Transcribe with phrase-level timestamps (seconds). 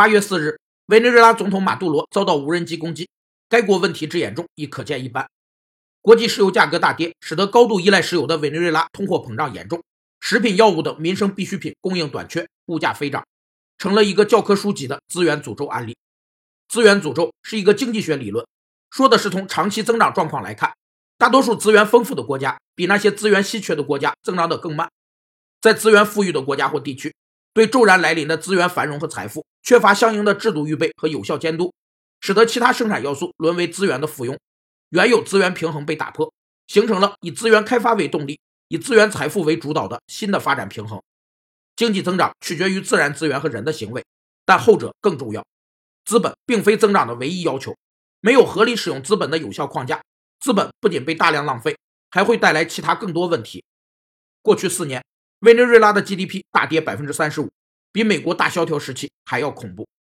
[0.00, 3.06] 八月四日，委内瑞拉总统马杜罗遭到无人机攻击，
[3.50, 5.28] 该国问题之严重亦可见一斑。
[6.00, 9.84] 国际石油价格大跌，使得高度依赖石油的委内瑞拉通货膨胀严重，
[10.18, 13.22] 食品、药物等民生必需品供应短缺，物价飞涨，
[13.76, 15.94] 成了一个教科书级的资源诅咒案例。
[16.66, 18.46] 资源诅咒是一个经济学理论，
[18.88, 20.72] 说的是从长期增长状况来看，
[21.18, 24.88] 大多数资源丰富的国家比那些资源稀缺的国家增长得更慢。
[25.60, 27.14] 在资源富裕的国家或地区，
[27.52, 31.72] 对骤然来临的资源繁荣和财富缺乏相应的制度预备和有效监督，
[32.20, 34.36] 使得其他生产要素沦为资源的附庸。
[34.90, 36.32] 原有资源平衡被打破，
[36.66, 41.00] 形成了以资源开发为动力、以资源财富为主导的新的发展平衡。
[41.76, 44.04] 经济增长取决于自然资源和人的行为，
[44.44, 45.46] 但后者更重要。
[46.04, 47.76] 资本并非增长的唯一要求，
[48.20, 50.02] 没有合理使用资本的有效框架，
[50.40, 51.76] 资本不仅被大量浪费，
[52.10, 53.62] 还会带来其他更多问题。
[54.42, 55.04] 过去四年，
[55.40, 57.48] 委内瑞拉的 GDP 大跌百分之三十五，
[57.92, 59.90] 比美国大萧条时期还要恐怖。